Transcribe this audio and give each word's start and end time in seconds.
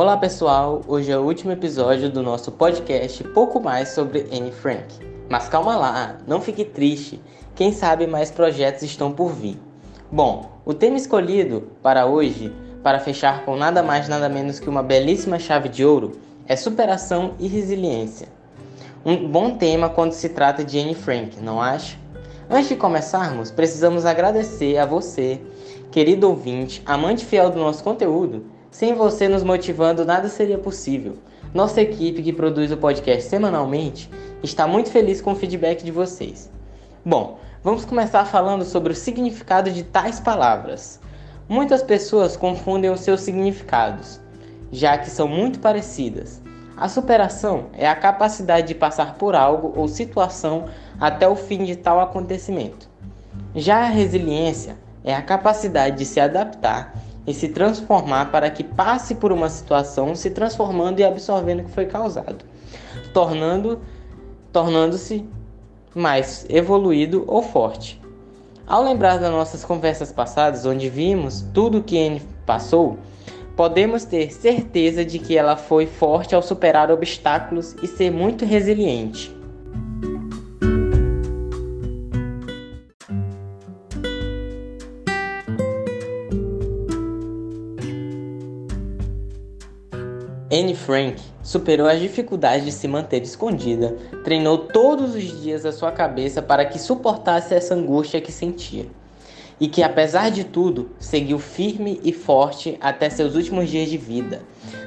Olá 0.00 0.16
pessoal, 0.16 0.82
hoje 0.86 1.10
é 1.10 1.18
o 1.18 1.22
último 1.22 1.50
episódio 1.50 2.08
do 2.08 2.22
nosso 2.22 2.52
podcast 2.52 3.24
Pouco 3.24 3.58
Mais 3.60 3.88
sobre 3.88 4.28
Anne 4.32 4.52
Frank. 4.52 4.94
Mas 5.28 5.48
calma 5.48 5.76
lá, 5.76 6.18
não 6.24 6.40
fique 6.40 6.64
triste, 6.64 7.20
quem 7.56 7.72
sabe 7.72 8.06
mais 8.06 8.30
projetos 8.30 8.84
estão 8.84 9.10
por 9.10 9.32
vir. 9.32 9.58
Bom, 10.08 10.52
o 10.64 10.72
tema 10.72 10.96
escolhido 10.96 11.72
para 11.82 12.06
hoje, 12.06 12.54
para 12.80 13.00
fechar 13.00 13.44
com 13.44 13.56
nada 13.56 13.82
mais 13.82 14.08
nada 14.08 14.28
menos 14.28 14.60
que 14.60 14.68
uma 14.68 14.84
belíssima 14.84 15.36
chave 15.36 15.68
de 15.68 15.84
ouro, 15.84 16.12
é 16.46 16.54
superação 16.54 17.34
e 17.40 17.48
resiliência. 17.48 18.28
Um 19.04 19.26
bom 19.26 19.56
tema 19.56 19.88
quando 19.88 20.12
se 20.12 20.28
trata 20.28 20.62
de 20.62 20.78
Anne 20.78 20.94
Frank, 20.94 21.42
não 21.42 21.60
acha? 21.60 21.98
Antes 22.48 22.68
de 22.68 22.76
começarmos, 22.76 23.50
precisamos 23.50 24.06
agradecer 24.06 24.78
a 24.78 24.86
você, 24.86 25.40
querido 25.90 26.28
ouvinte, 26.28 26.84
amante 26.86 27.26
fiel 27.26 27.50
do 27.50 27.58
nosso 27.58 27.82
conteúdo. 27.82 28.57
Sem 28.70 28.94
você 28.94 29.28
nos 29.28 29.42
motivando, 29.42 30.04
nada 30.04 30.28
seria 30.28 30.58
possível. 30.58 31.16
Nossa 31.54 31.80
equipe 31.80 32.22
que 32.22 32.32
produz 32.32 32.70
o 32.70 32.76
podcast 32.76 33.28
semanalmente 33.28 34.10
está 34.42 34.66
muito 34.66 34.90
feliz 34.90 35.22
com 35.22 35.32
o 35.32 35.34
feedback 35.34 35.82
de 35.82 35.90
vocês. 35.90 36.50
Bom, 37.04 37.38
vamos 37.64 37.86
começar 37.86 38.26
falando 38.26 38.64
sobre 38.66 38.92
o 38.92 38.96
significado 38.96 39.70
de 39.70 39.82
tais 39.82 40.20
palavras. 40.20 41.00
Muitas 41.48 41.82
pessoas 41.82 42.36
confundem 42.36 42.90
os 42.90 43.00
seus 43.00 43.22
significados, 43.22 44.20
já 44.70 44.98
que 44.98 45.08
são 45.08 45.26
muito 45.26 45.58
parecidas. 45.60 46.42
A 46.76 46.88
superação 46.88 47.68
é 47.72 47.88
a 47.88 47.96
capacidade 47.96 48.68
de 48.68 48.74
passar 48.74 49.14
por 49.14 49.34
algo 49.34 49.72
ou 49.74 49.88
situação 49.88 50.66
até 51.00 51.26
o 51.26 51.34
fim 51.34 51.64
de 51.64 51.74
tal 51.74 51.98
acontecimento. 52.00 52.88
Já 53.54 53.78
a 53.78 53.88
resiliência 53.88 54.76
é 55.02 55.14
a 55.14 55.22
capacidade 55.22 55.96
de 55.96 56.04
se 56.04 56.20
adaptar 56.20 56.92
e 57.28 57.34
se 57.34 57.50
transformar 57.50 58.32
para 58.32 58.50
que 58.50 58.64
passe 58.64 59.14
por 59.14 59.30
uma 59.30 59.50
situação, 59.50 60.14
se 60.14 60.30
transformando 60.30 60.98
e 60.98 61.04
absorvendo 61.04 61.60
o 61.60 61.64
que 61.64 61.70
foi 61.70 61.84
causado, 61.84 62.44
tornando 63.12 63.78
tornando-se 64.50 65.28
mais 65.94 66.46
evoluído 66.48 67.24
ou 67.26 67.42
forte. 67.42 68.00
Ao 68.66 68.82
lembrar 68.82 69.18
das 69.18 69.30
nossas 69.30 69.62
conversas 69.62 70.10
passadas, 70.10 70.64
onde 70.64 70.88
vimos 70.88 71.44
tudo 71.52 71.78
o 71.78 71.82
que 71.82 71.98
Anne 71.98 72.22
passou, 72.46 72.98
podemos 73.54 74.04
ter 74.04 74.32
certeza 74.32 75.04
de 75.04 75.18
que 75.18 75.36
ela 75.36 75.54
foi 75.54 75.86
forte 75.86 76.34
ao 76.34 76.42
superar 76.42 76.90
obstáculos 76.90 77.76
e 77.82 77.86
ser 77.86 78.10
muito 78.10 78.46
resiliente. 78.46 79.37
Anne 90.50 90.74
Frank 90.74 91.20
superou 91.42 91.86
as 91.86 92.00
dificuldades 92.00 92.64
de 92.64 92.72
se 92.72 92.88
manter 92.88 93.22
escondida, 93.22 93.94
treinou 94.24 94.58
todos 94.58 95.14
os 95.14 95.42
dias 95.42 95.66
a 95.66 95.72
sua 95.72 95.92
cabeça 95.92 96.40
para 96.40 96.64
que 96.64 96.78
suportasse 96.78 97.54
essa 97.54 97.74
angústia 97.74 98.20
que 98.20 98.32
sentia. 98.32 98.86
E 99.60 99.68
que, 99.68 99.82
apesar 99.82 100.30
de 100.30 100.44
tudo, 100.44 100.90
seguiu 100.98 101.38
firme 101.38 102.00
e 102.02 102.12
forte 102.12 102.78
até 102.80 103.10
seus 103.10 103.34
últimos 103.34 103.68
dias 103.68 103.90
de 103.90 103.98
vida. 103.98 104.40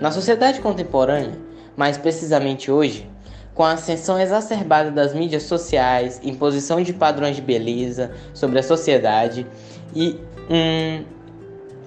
Na 0.00 0.10
sociedade 0.10 0.60
contemporânea, 0.60 1.38
mais 1.76 1.96
precisamente 1.96 2.70
hoje, 2.70 3.08
com 3.54 3.62
a 3.64 3.72
ascensão 3.72 4.20
exacerbada 4.20 4.90
das 4.90 5.14
mídias 5.14 5.44
sociais, 5.44 6.20
imposição 6.22 6.82
de 6.82 6.92
padrões 6.92 7.36
de 7.36 7.42
beleza 7.42 8.10
sobre 8.34 8.58
a 8.58 8.62
sociedade 8.62 9.46
e 9.94 10.20
um 10.50 11.15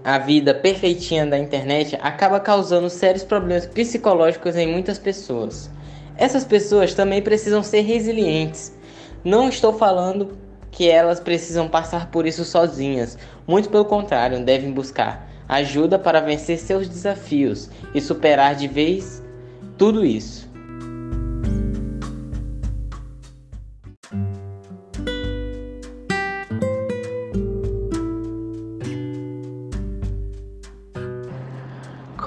a 0.03 0.17
vida 0.17 0.53
perfeitinha 0.53 1.25
da 1.25 1.37
internet 1.37 1.97
acaba 2.01 2.39
causando 2.39 2.89
sérios 2.89 3.23
problemas 3.23 3.65
psicológicos 3.65 4.55
em 4.55 4.67
muitas 4.67 4.97
pessoas. 4.97 5.69
Essas 6.17 6.43
pessoas 6.43 6.93
também 6.93 7.21
precisam 7.21 7.63
ser 7.63 7.81
resilientes. 7.81 8.75
Não 9.23 9.49
estou 9.49 9.73
falando 9.73 10.37
que 10.71 10.89
elas 10.89 11.19
precisam 11.19 11.67
passar 11.67 12.09
por 12.11 12.25
isso 12.25 12.43
sozinhas, 12.45 13.17
muito 13.47 13.69
pelo 13.69 13.85
contrário, 13.85 14.43
devem 14.43 14.71
buscar 14.71 15.29
ajuda 15.49 15.97
para 15.97 16.21
vencer 16.21 16.59
seus 16.59 16.87
desafios 16.87 17.69
e 17.95 17.99
superar 17.99 18.55
de 18.55 18.67
vez 18.67 19.23
tudo 19.77 20.05
isso. 20.05 20.48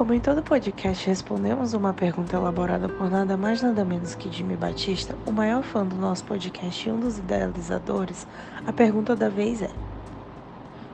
Como 0.02 0.14
em 0.14 0.18
todo 0.18 0.42
podcast 0.42 1.06
respondemos 1.06 1.74
uma 1.74 1.94
pergunta 1.94 2.34
elaborada 2.34 2.88
por 2.88 3.08
nada 3.08 3.36
mais 3.36 3.62
nada 3.62 3.84
menos 3.84 4.16
que 4.16 4.32
Jimmy 4.32 4.56
Batista, 4.56 5.16
o 5.24 5.30
maior 5.30 5.62
fã 5.62 5.86
do 5.86 5.94
nosso 5.94 6.24
podcast 6.24 6.88
e 6.88 6.90
um 6.90 6.98
dos 6.98 7.18
idealizadores, 7.18 8.26
a 8.66 8.72
pergunta 8.72 9.14
da 9.14 9.28
vez 9.28 9.62
é: 9.62 9.70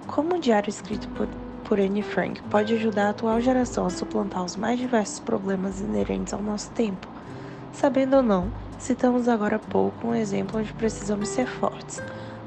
Como 0.07 0.35
o 0.35 0.39
diário 0.39 0.69
escrito 0.69 1.09
por, 1.09 1.27
por 1.65 1.81
Anne 1.81 2.03
Frank 2.03 2.43
pode 2.51 2.75
ajudar 2.75 3.07
a 3.07 3.09
atual 3.09 3.41
geração 3.41 3.87
a 3.87 3.91
suplantar 3.91 4.45
os 4.45 4.57
mais 4.57 4.79
diversos 4.79 5.21
problemas 5.21 5.81
inerentes 5.81 6.35
ao 6.35 6.43
nosso 6.43 6.71
tempo? 6.73 7.09
Sabendo 7.73 8.17
ou 8.17 8.23
não, 8.23 8.53
citamos 8.79 9.27
agora 9.27 9.57
há 9.57 9.59
pouco 9.59 10.09
um 10.09 10.15
exemplo 10.15 10.61
onde 10.61 10.75
precisamos 10.75 11.31
ser 11.31 11.47
fortes, 11.47 12.03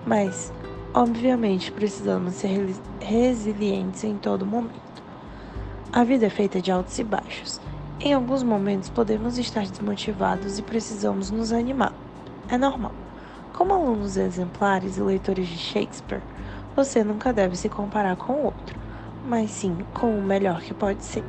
mas, 0.06 0.54
obviamente, 0.94 1.72
precisamos 1.72 2.36
ser 2.36 2.76
resilientes 3.00 4.04
em 4.04 4.16
todo 4.16 4.46
momento. 4.46 4.91
A 5.94 6.06
vida 6.06 6.28
é 6.28 6.30
feita 6.30 6.62
de 6.62 6.72
altos 6.72 6.98
e 7.00 7.04
baixos. 7.04 7.60
Em 8.00 8.14
alguns 8.14 8.44
momentos 8.44 8.90
podemos 8.90 9.38
estar 9.38 9.66
desmotivados 9.68 10.58
e 10.58 10.62
precisamos 10.62 11.30
nos 11.30 11.52
animar. 11.52 11.92
É 12.48 12.58
normal. 12.58 12.94
Como 13.52 13.74
alunos 13.74 14.16
exemplares 14.16 14.96
e 14.96 15.02
leitores 15.02 15.50
de 15.50 15.58
Shakespeare, 15.58 16.22
você 16.78 17.04
nunca 17.04 17.34
deve 17.34 17.58
se 17.58 17.68
comparar 17.68 18.16
com 18.16 18.32
o 18.32 18.46
outro, 18.46 18.80
mas 19.28 19.52
sim 19.52 19.80
com 19.94 20.18
o 20.18 20.24
melhor 20.24 20.62
que 20.62 20.74
pode 20.74 21.04
ser. 21.04 21.26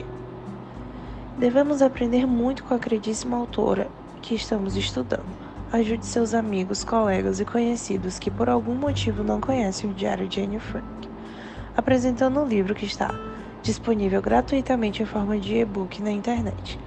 Devemos 1.37 1.83
aprender 1.83 2.25
muito 2.25 2.62
com 2.62 2.73
a 2.73 2.79
queridíssima 2.79 3.37
autora 3.37 3.89
que 4.23 4.37
estamos 4.37 4.77
estudando. 4.77 5.27
Ajude 5.73 6.06
seus 6.06 6.34
amigos, 6.34 6.84
colegas 6.84 7.41
e 7.41 7.44
conhecidos 7.44 8.17
que 8.17 8.31
por 8.31 8.49
algum 8.49 8.77
motivo 8.77 9.25
não 9.25 9.41
conhecem 9.41 9.91
o 9.91 9.94
Diário 9.94 10.29
de 10.29 10.41
Anne 10.41 10.61
Frank, 10.61 10.87
apresentando 11.77 12.41
o 12.41 12.47
livro 12.47 12.77
que 12.77 12.87
está 12.87 13.12
disponível 13.62 14.21
gratuitamente 14.21 15.03
em 15.03 15.06
forma 15.06 15.39
de 15.39 15.56
e-book 15.56 16.03
na 16.03 16.11
internet. 16.11 16.78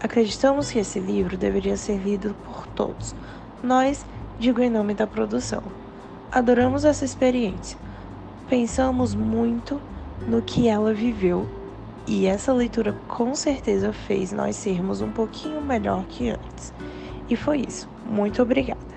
Acreditamos 0.00 0.70
que 0.70 0.78
esse 0.78 0.98
livro 0.98 1.36
deveria 1.36 1.76
ser 1.76 1.96
lido 1.98 2.34
por 2.44 2.66
todos. 2.66 3.14
Nós, 3.62 4.04
digo 4.38 4.60
em 4.60 4.68
nome 4.68 4.94
da 4.94 5.06
produção, 5.06 5.62
adoramos 6.30 6.84
essa 6.84 7.04
experiência. 7.04 7.78
Pensamos 8.48 9.14
muito 9.14 9.80
no 10.26 10.42
que 10.42 10.68
ela 10.68 10.92
viveu 10.92 11.48
e 12.06 12.26
essa 12.26 12.52
leitura 12.52 12.92
com 13.08 13.34
certeza 13.34 13.92
fez 13.92 14.32
nós 14.32 14.56
sermos 14.56 15.00
um 15.00 15.10
pouquinho 15.10 15.62
melhor 15.62 16.04
que 16.06 16.28
antes. 16.28 16.74
E 17.30 17.36
foi 17.36 17.62
isso. 17.66 17.88
Muito 18.04 18.42
obrigada. 18.42 18.93